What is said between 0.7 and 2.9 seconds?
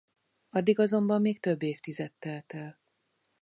azonban még több évtized telt el.